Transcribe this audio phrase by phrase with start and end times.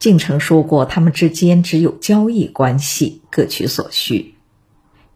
[0.00, 4.34] 晋城说过，他们之间只有交易关系，各取所需。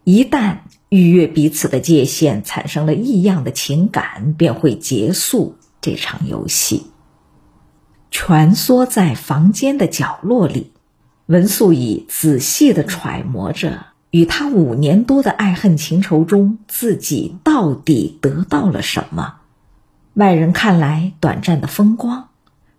[0.03, 6.85] 一旦逾越彼此的界限，产生了异样的情感，便会结束这场游戏。
[8.11, 10.71] 蜷缩在房间的角落里，
[11.25, 19.37] 文素以仔细的揣摩着，与他五年多的爱恨情仇中，自己到底得到了什么？
[20.13, 22.29] 外人看来短暂的风光。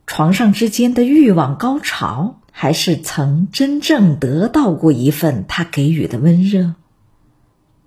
[0.07, 6.75] 床上之间的欲望高潮，还是曾真正得到过一份他给予的温热？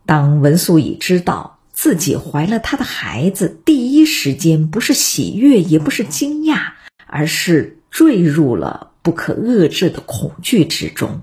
[0.06, 6.74] 当文素以知道自己怀了他的孩子，第一时间不是喜悦，也不是惊讶，
[7.08, 11.22] 而是坠入了不可遏制的恐惧之中。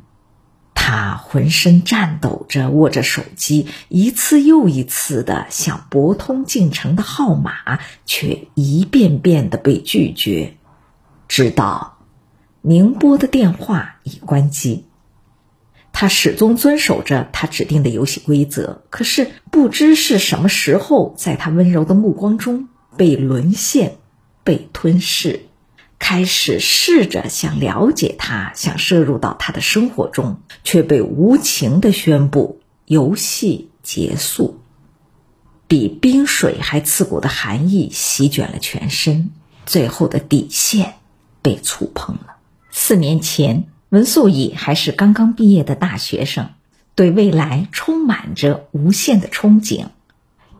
[0.74, 10.56] 他浑身颤抖着，握着手机，一次又一次的想拨通进城的号码，却一遍遍的被拒绝。
[11.28, 11.98] 知道，
[12.62, 14.84] 宁波的电话已关机。
[15.92, 23.96] 他始终遵守着他指定的游戏规则，可是不知是什么时候，在他温柔的目光中被沦陷、
[24.44, 25.46] 被吞噬，
[25.98, 34.60] 开始试着想了解他，想摄入到他的生活中，却被无情的宣布游戏结束。
[35.66, 39.30] 比冰水还刺骨的寒意席卷了全身，
[39.64, 40.96] 最后的底线。
[41.46, 42.38] 被触碰了。
[42.72, 46.48] 四年前，文素以还是刚刚毕业的大学生，
[46.96, 49.86] 对未来充满着无限的憧憬。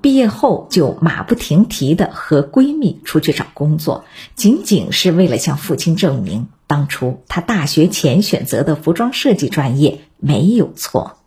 [0.01, 4.05] 毕业后就马不停蹄的和闺蜜出去找工作，
[4.37, 11.19] 仅仅是为了向父亲证明，当初他大学前选择的服装设计专业没有错。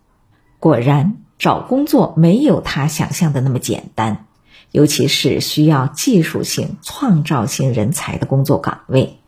[0.58, 4.24] 果然，找工作没有他想象的那么简单，
[4.70, 9.18] 尤其是需要技术性、创造性人才的工作岗位。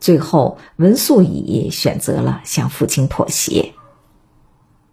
[0.00, 3.72] 最后，文素以选择了向父亲妥协。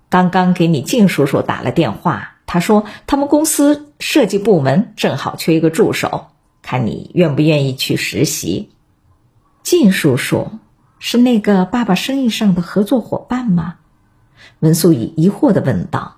[0.10, 6.28] 刚刚给你靳叔叔打了电话，他说他们公司设计部门正好缺一个助手，
[6.62, 8.72] 看你愿不愿意去实习。
[9.64, 10.52] 靳叔叔
[11.00, 13.76] 是那个爸爸生意上的合作伙伴吗？
[14.60, 16.18] 文素以疑惑的问道。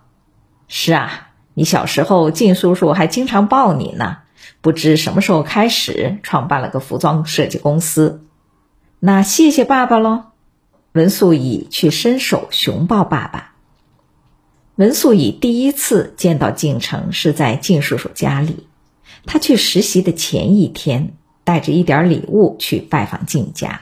[0.68, 4.18] 是啊，你小时候靳叔叔还经常抱你呢。
[4.62, 8.27] 不知什么时候开始创办了个服装设计公司。
[9.08, 10.26] 那谢谢爸爸喽，
[10.92, 13.54] 文素以去伸手熊抱爸爸。
[14.76, 18.68] 文素以第一次见到晋城是在晋叔叔家里，
[19.26, 21.14] 他去实习的前一天，
[21.46, 23.80] 带着一点礼物去拜访晋家。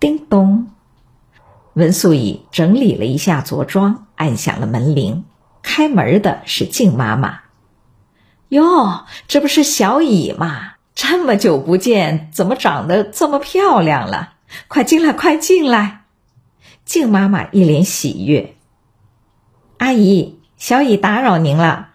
[0.00, 0.68] 叮咚，
[1.74, 5.26] 文素以整理了一下着装，按响了门铃。
[5.60, 7.40] 开门的是晋妈妈。
[8.48, 10.75] 哟，这不是小乙吗？
[10.96, 14.32] 这么久不见，怎么长得这么漂亮了？
[14.66, 16.04] 快进来，快进来！
[16.86, 18.54] 静妈妈一脸喜悦。
[19.76, 21.90] 阿姨，小乙打扰您了。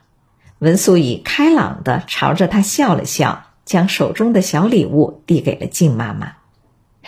[0.59, 6.33] 文素以开朗的朝着他笑了笑，将手中的小礼物递给了静妈妈。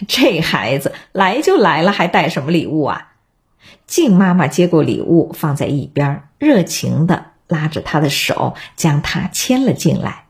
[0.07, 3.11] 这孩子来就来了，还带什么礼物啊？
[3.85, 10.22] 静妈妈接过礼物，放在一边，热情的拉着他的手，将他牵了进来。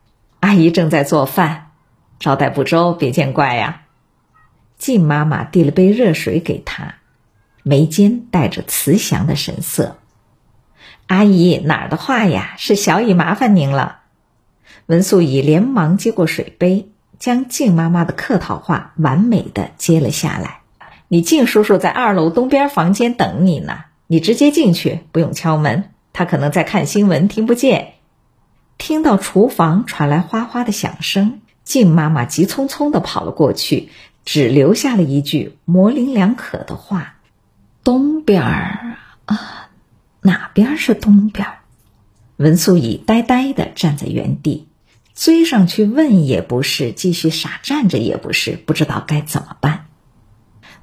[0.44, 1.72] 阿姨正在做饭，
[2.20, 3.84] 招待不周别见怪呀。
[4.78, 6.96] 靳妈妈递了杯热水给她，
[7.64, 10.00] 眉间带着慈祥的神色。
[11.08, 12.56] 阿姨哪儿的话呀？
[12.58, 14.02] 是小乙麻烦您了。
[14.88, 16.90] 文素乙连忙接过水杯，
[17.20, 20.60] 将靳妈妈的客套话完美的接了下来。
[21.08, 27.93] 你靳叔叔在二楼东边房间等你呢，你直接进去，不用敲门，他可能在看新闻，听不见。
[28.84, 33.88] 听到厨房传来哗哗的响声，静妈妈急匆匆的跑了过去，
[34.26, 37.16] 只留下了一句模棱两可的话
[37.86, 39.70] ：“东边儿啊，
[40.20, 41.48] 哪边是东边？”
[42.36, 44.68] 文素以呆呆的站在原地，
[45.16, 49.86] 追上去问也不是，继续傻站着也不是，不知道该怎么办。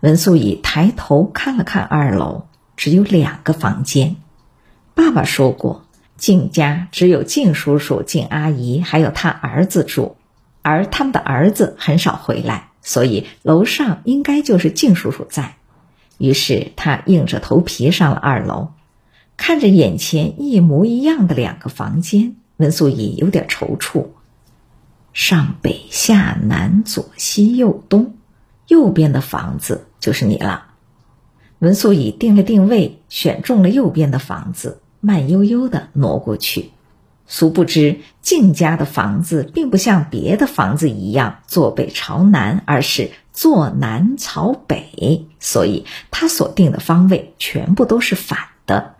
[0.00, 2.46] 文素以抬头看了看二楼，
[2.78, 4.16] 只有两个房间。
[4.94, 5.84] 爸爸说过。
[6.20, 10.16] 靳家只有靳叔叔、靳阿姨还有他儿子住，
[10.60, 15.56] 而他们的儿子很少回来，所以楼上应该就是靳叔叔在。
[16.18, 18.68] 于是他硬着头皮上了二楼，
[19.38, 24.08] 看着眼前一模一样的两个房间，文素以有点踌躇。
[25.14, 28.12] 上北下南左西右东，
[28.68, 30.66] 右边的房子就是你了。
[31.60, 34.82] 文素以定了定位，选中了右边的房子。
[35.00, 36.70] 慢悠悠的挪过去，
[37.26, 48.94] 殊不知静家的房子并不像别的房子一样坐北朝南，而是坐南朝北，所以他所定的方位全部都是反的。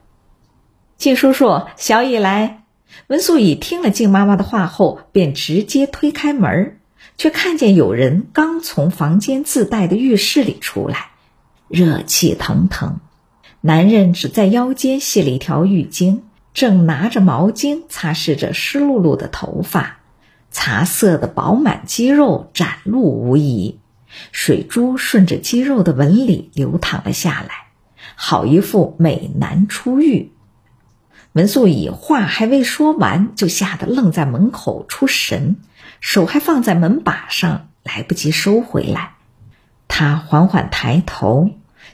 [0.97, 2.64] 静叔叔，小乙来。
[3.06, 6.79] 文素乙听了静妈妈的话后，便直接推开门，
[7.17, 11.11] 却看见有人刚从房间自带的浴室里出来，
[11.69, 13.00] 热气腾腾。
[13.62, 16.20] 男人只在腰间系了一条浴巾，
[16.54, 19.98] 正拿着毛巾擦拭着湿漉漉的头发。
[20.50, 23.78] 茶色的饱满肌肉展露无遗，
[24.32, 27.68] 水珠顺着肌肉的纹理流淌了下来，
[28.14, 30.32] 好一副美男出浴。
[31.34, 35.56] 文素以话还未说完，就吓得愣在门口出神，
[36.00, 39.16] 手还放在门把上，来不及收回来。
[39.86, 41.50] 他缓缓抬头，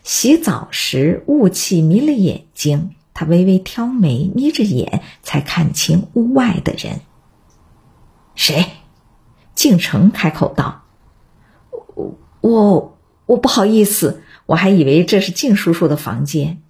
[0.07, 7.01] 洗澡时雾气迷了眼睛，他微微挑眉，眯着眼才看清屋外的人。
[8.37, 8.67] 谁？
[9.57, 10.85] 敬城开口道
[12.41, 16.63] ：“我我不好意思，我还以为这是静叔叔的房间。”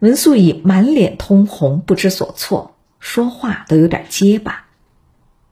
[0.00, 4.66] 文素以满脸通红，不知所措，说话都有点结巴。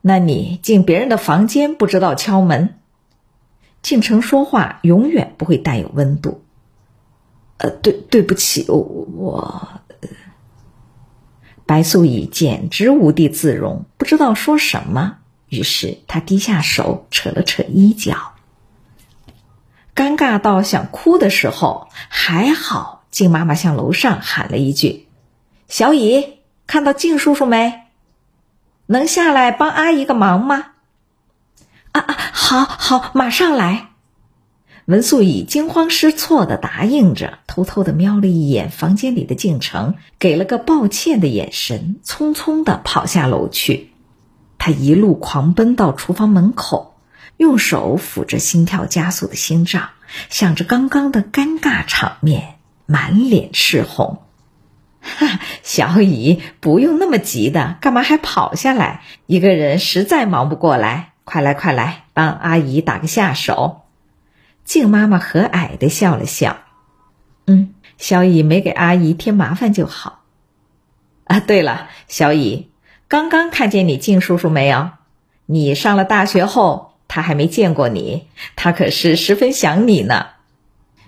[0.01, 2.77] 那你进别人的房间不知道敲门？
[3.85, 6.43] 进城说话永远不会带有温度。
[7.57, 9.69] 呃，对，对不起，我。
[11.67, 15.17] 白素仪简直无地自容，不知道说什么。
[15.49, 18.33] 于是他低下手，扯了扯衣角。
[19.93, 25.05] 尴尬到想哭的时候，还好静妈妈向楼上喊了一句
[25.69, 27.83] ：“小乙，看到静叔叔没？
[28.87, 30.71] 能下来帮阿姨个忙吗
[31.95, 33.91] ？”“啊啊，好，好，马上来。”
[34.85, 43.91] 文素以惊慌失措的答应着，偷偷的瞄了一眼房间里的静城，给了个抱歉的眼神，匆匆的跑下楼去。
[44.57, 46.95] 他一路狂奔到厨房门口，
[47.37, 49.89] 用手抚着心跳加速的心脏，
[50.29, 52.55] 想着刚刚的尴尬场面，
[52.85, 54.21] 满脸赤红。
[55.01, 59.01] 哈，小乙不用那么急的，干嘛还跑下来？
[59.25, 63.81] 一个人实在忙不过来，快来快来，帮阿姨打个下手。
[64.63, 66.57] 静妈妈和蔼的笑了笑，
[67.45, 70.21] 嗯，小乙没给阿姨添麻烦就好。
[71.25, 72.69] 啊，对了，小乙，
[73.07, 74.91] 刚刚看见你静叔叔没有？
[75.47, 80.27] 你上了大学后，他还没见过你，他可是十分想你呢。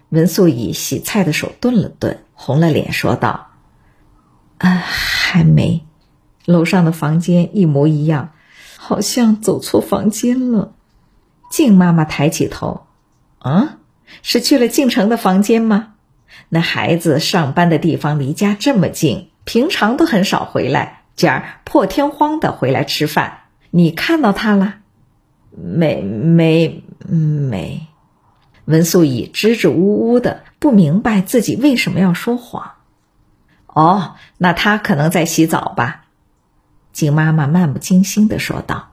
[0.09, 3.47] 文素以洗菜的手顿了顿，红了脸说道
[4.59, 5.83] ：“啊，还没，
[6.45, 8.31] 楼上的房间一模一样，
[8.87, 10.71] 好像走错房间了。”
[11.51, 12.87] 静妈妈抬起头。
[13.39, 13.77] 啊，
[14.23, 15.93] 是去了静城的房间吗？
[16.49, 23.39] 那孩子上班的地方离家这么近，平常都很少回来，今儿破天荒的回来吃饭，
[23.71, 24.75] 你看到他了？
[25.51, 27.87] 没没没。
[28.65, 32.71] 文素以支支吾吾的，不明白自己为什么要说谎。
[33.67, 36.06] 哦，那他可能在洗澡吧？
[36.97, 38.87] 景妈妈漫不经心的说道。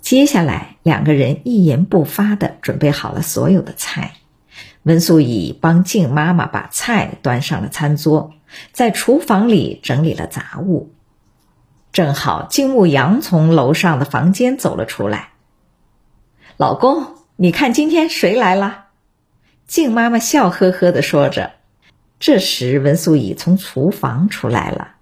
[0.00, 4.14] 接下来，两个人一言不发的准备好了所有的菜。
[4.82, 8.32] 温素以帮静妈妈把菜端上了餐桌，
[8.72, 10.92] 在厨房里整理了杂物。
[11.92, 15.28] 正好静牧阳从楼上的房间走了出来。
[16.56, 18.86] 老公，你看今天谁来了？
[19.68, 21.52] 静妈妈笑呵呵的说着。
[22.18, 24.96] 这时，文素以从厨房出来了。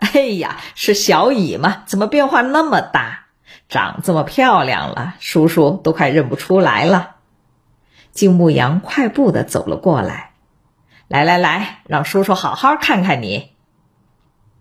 [0.14, 1.82] 哎呀，是小乙吗？
[1.86, 3.26] 怎么变化那么大？
[3.68, 7.16] 长这么漂亮了，叔叔都快认不出来了。
[8.10, 10.32] 金牧阳快步的走了过来，
[11.06, 13.50] 来来来，让叔叔好好看看你。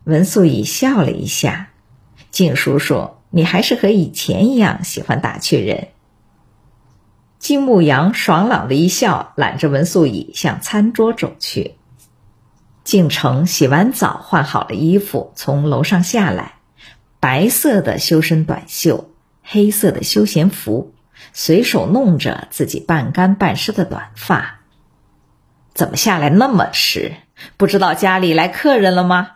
[0.04, 1.70] 文素乙笑了一下，
[2.30, 5.88] 静叔叔，你还是和以前一样喜欢打趣人。
[7.40, 11.79] 金牧阳爽朗的一笑，揽着文素乙向餐桌走去。
[12.90, 16.56] 静城洗完澡，换好了衣服，从楼上下来。
[17.20, 19.12] 白色的修身短袖，
[19.44, 20.96] 黑色的休闲服，
[21.32, 24.62] 随手弄着自己半干半湿的短发。
[25.76, 27.14] 怎么下来那么迟？
[27.58, 29.34] 不知道家里来客人了吗？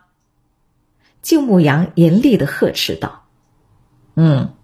[1.21, 3.25] 静牧阳严厉的呵斥道
[4.17, 4.55] ：“嗯。”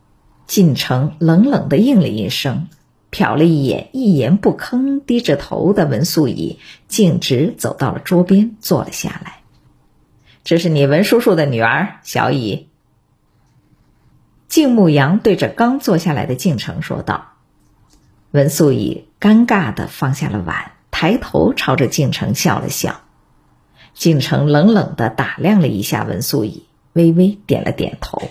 [0.47, 2.69] 进城冷冷的应了一声，
[3.11, 9.39] 瞟了一眼一言不吭、低着头的文素仪，径直走到了桌边坐了下来。
[10.43, 12.69] 这是你文叔叔的女儿小乙。
[14.47, 17.33] 静牧阳对着刚坐下来的静城说道
[18.31, 23.01] ：“文素以尴尬的放下了碗，抬头朝着静城笑了笑。
[23.93, 28.29] 静城冷冷的打量了一下文素以，微微点了点头。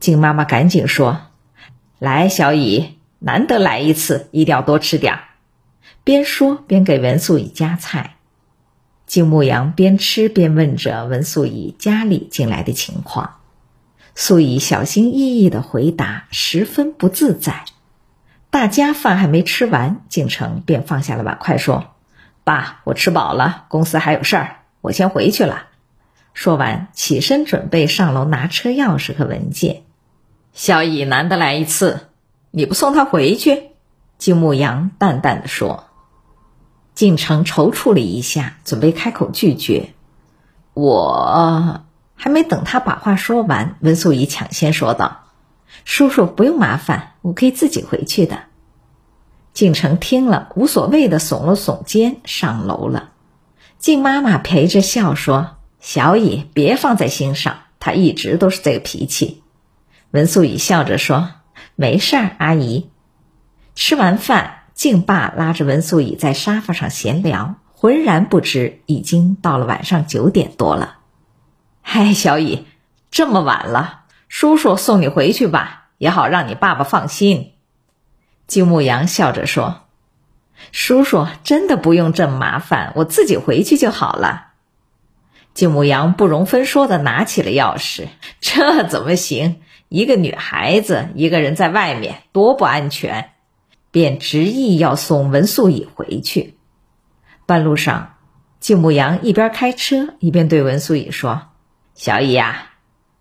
[0.00, 1.20] 静妈妈赶紧说
[2.00, 5.20] ：‘来，小乙，难得来一次，一定要多吃点儿。
[6.04, 8.16] 边说边给文素以夹菜。
[9.06, 13.36] 金牧阳边吃边问着文素以家里近来的情况。
[14.14, 17.64] 素以小心翼翼的回答，十分不自在。
[18.50, 21.94] 大家饭还没吃完，敬成便放下了碗筷，说
[22.44, 25.68] ：“爸，我吃饱了，公司还有事儿，我先回去了。”
[26.34, 29.82] 说完，起身准备上楼拿车钥匙和文件。
[30.52, 32.07] 小乙难得来一次，
[32.58, 33.68] 你不送他回去？
[34.18, 35.84] 金牧阳淡淡的说。
[36.92, 39.90] 敬成踌躇了一下，准备开口拒绝。
[40.74, 41.84] 我
[42.16, 45.26] 还没等他把话说完，文素怡抢先说道
[45.86, 48.40] ：“叔叔不用麻烦，我可以自己回去的。”
[49.54, 53.10] 敬成听了，无所谓的耸了耸肩，上楼了。
[53.78, 59.44] 静妈妈陪着笑说：“小乙别放在心上，他一直都是这个脾气。”
[60.10, 61.30] 文素怡笑着说
[61.80, 62.90] ：“没事儿，阿姨。”
[63.76, 64.56] 吃完饭。
[64.74, 70.98] 静爸拉着文素以在沙发上闲聊，浑然不知已经到了晚上九点多了。
[71.82, 72.64] 嗨，小乙，
[73.10, 77.54] 这么晚了，叔叔送你回去吧，也好让你爸爸放心。
[78.46, 79.86] 金牧阳笑着说
[80.70, 84.52] ：“叔叔真的不用这么麻烦，我自己回去就好了。”
[85.54, 88.06] 金牧阳不容分说的拿起了钥匙，
[88.40, 89.60] 这怎么行？
[89.88, 93.30] 一个女孩子一个人在外面，多不安全。
[93.90, 96.58] 便执意要送文素以回去。
[97.46, 98.16] 半路上，
[98.60, 101.48] 季牧阳一边开车一边对文素以说
[101.96, 102.72] ：“小乙呀，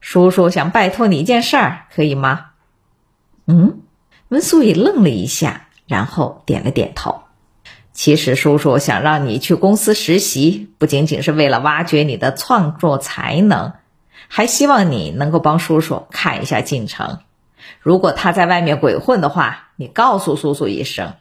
[0.02, 2.48] 叔叔想拜托你一件事儿，可以吗？”
[3.48, 3.80] 嗯，
[4.28, 7.22] 文素以愣了一下，然后点了点头。
[7.94, 13.72] 其实，叔叔想让你去公司实习，不仅仅是为了挖掘你的创作才能，
[14.28, 17.20] 还希望你能够帮叔叔看一下进程。
[17.80, 21.14] 如果他在外面鬼混的话，你告诉叔叔一声。”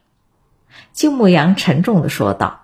[0.93, 2.62] 金牧阳沉重的说道。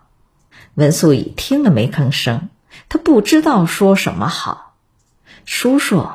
[0.74, 2.48] 文素以听了没吭声，
[2.88, 4.74] 他不知道说什么好。
[5.44, 6.08] 叔叔，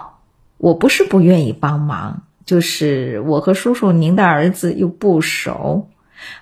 [0.58, 5.90] 我不是不愿意帮忙，就是我和叔叔您的儿子又不熟，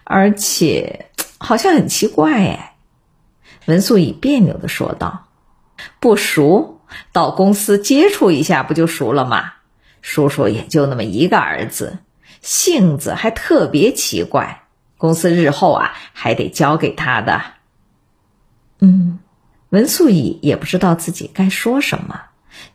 [0.06, 2.76] 而且好像很奇怪哎。
[3.66, 5.26] 文素以别扭的说道
[6.00, 6.75] ：“不熟，
[7.12, 9.54] 到公司接触一下不就熟了吗？”
[10.02, 11.98] 叔叔也就那么一个儿子，
[12.42, 14.64] 性子还特别奇怪。
[14.98, 17.42] 公司日后啊，还得交给他的。
[18.80, 19.20] 嗯，
[19.70, 22.22] 文素以也不知道自己该说什么。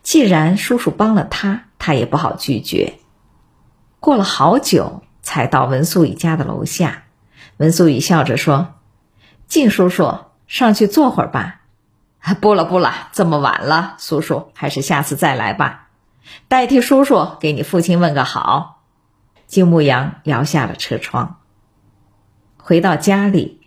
[0.03, 2.95] 既然叔叔帮了他，他也不好拒绝。
[3.99, 7.03] 过了好久，才到文素以家的楼下。
[7.57, 8.75] 文素以笑着说
[9.47, 11.60] ：“靳叔叔，上去坐会儿吧。
[12.39, 15.89] ”“不了，不了，这么晚了，叔叔还是下次再来吧。”
[16.47, 18.83] 代替叔叔给你父亲问个好。
[19.47, 21.39] 金牧阳摇下了车窗。
[22.57, 23.59] 回到家里，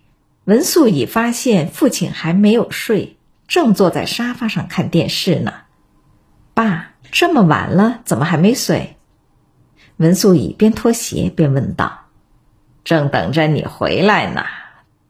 [0.44, 3.18] 文素已发现父亲还没有睡，
[3.48, 5.52] 正坐在沙发上看电视呢。
[6.54, 8.96] 爸，这么晚了，怎么还没睡？
[9.96, 12.04] 文素已边脱鞋边问道
[12.84, 14.44] ：“正等着你回来呢，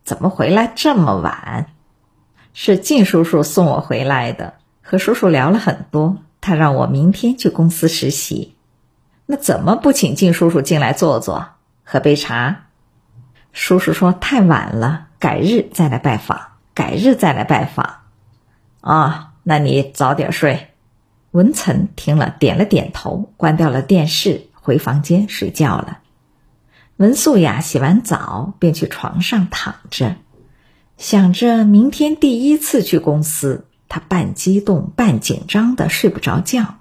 [0.03, 1.67] 怎么回来这么晚？”
[2.55, 6.19] 是靳叔叔送我回来的，和叔叔聊了很多。
[6.41, 8.55] 他让我明天去公司实习，
[9.27, 11.49] 那怎么不请靳叔叔进来坐坐，
[11.85, 12.67] 喝杯茶？
[13.53, 16.39] 叔叔说太晚了，改日再来拜访，
[16.75, 18.03] 改日再来拜访。
[18.83, 20.69] 啊，那你早点睡。
[21.31, 25.99] 文岑听了点了点头，关掉了电视，回房间睡觉了。
[26.99, 30.17] 文素雅洗完澡便去床上躺着，
[30.97, 33.67] 想着明天第一次去公司。
[33.87, 36.79] 他半激动半紧张的睡不着觉，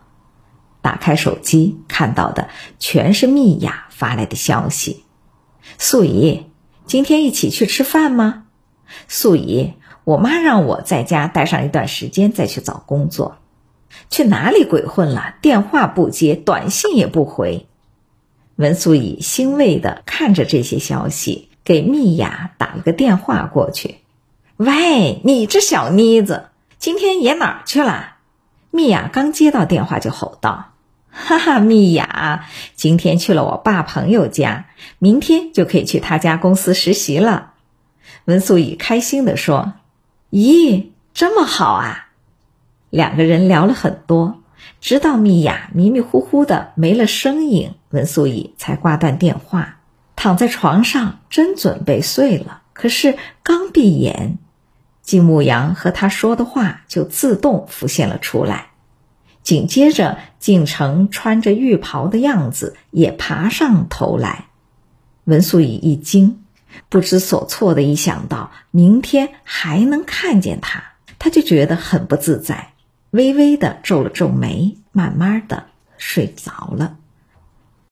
[0.82, 5.04] 打开手机看到的全是蜜雅发来的消息
[5.78, 6.48] ：“素怡，
[6.88, 8.46] 今天一起去吃饭吗
[9.08, 9.74] ？”“素怡，
[10.06, 13.38] 我妈让我在家待上一段时间再去找工作。
[14.10, 15.36] ”“去哪里鬼混了？
[15.40, 17.68] 电话不接，短信也不回。”
[18.56, 23.98] 文素怡欣慰的看着这些消息，给蜜雅打了个电话过去
[24.58, 28.18] ：“喂，你这小妮子！”今天爷哪儿去了？
[28.70, 30.74] 蜜雅刚接到电话就吼道
[31.10, 32.46] ：“哈哈，蜜雅，
[32.76, 34.66] 今天去了我爸朋友家，
[35.00, 37.54] 明天就可以去他家公司实习了。”
[38.26, 39.74] 文素以开心地说
[40.32, 42.10] ：“咦，这么好啊！”
[42.92, 44.42] 两个人聊了很多，
[44.82, 49.80] 直到蜜雅迷迷糊糊的没了声音，文素以才挂断电话，
[50.16, 52.62] 躺在床上真准备睡了。
[52.74, 54.38] 可是刚闭眼。
[55.04, 58.72] 金牧阳和他说的话就自动浮现了出来，
[59.44, 64.46] 紧接着，进城穿着浴袍的样子也爬上头来。
[65.26, 66.44] 文素以一惊，
[66.88, 70.84] 不知所措的一想到明天还能看见他，
[71.20, 72.74] 他就觉得很不自在，
[73.12, 75.66] 微微的皱了皱眉，慢慢的
[75.98, 76.98] 睡着了。